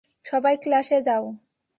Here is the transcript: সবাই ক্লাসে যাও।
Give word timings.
সবাই 0.25 0.55
ক্লাসে 0.63 0.97
যাও। 1.07 1.23